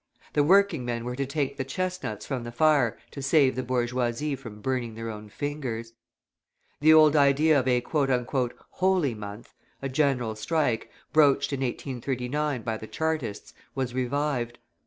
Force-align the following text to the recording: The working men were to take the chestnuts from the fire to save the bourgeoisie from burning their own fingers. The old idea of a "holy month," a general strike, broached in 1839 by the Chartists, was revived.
The 0.33 0.41
working 0.41 0.83
men 0.83 1.05
were 1.05 1.15
to 1.15 1.27
take 1.27 1.57
the 1.57 1.63
chestnuts 1.63 2.25
from 2.25 2.43
the 2.43 2.51
fire 2.51 2.97
to 3.11 3.21
save 3.21 3.55
the 3.55 3.61
bourgeoisie 3.61 4.35
from 4.35 4.59
burning 4.59 4.95
their 4.95 5.11
own 5.11 5.29
fingers. 5.29 5.93
The 6.79 6.91
old 6.91 7.15
idea 7.15 7.59
of 7.59 7.67
a 7.67 7.83
"holy 8.71 9.13
month," 9.13 9.53
a 9.79 9.89
general 9.89 10.35
strike, 10.35 10.89
broached 11.13 11.53
in 11.53 11.59
1839 11.59 12.63
by 12.63 12.77
the 12.77 12.87
Chartists, 12.87 13.53
was 13.75 13.93
revived. 13.93 14.57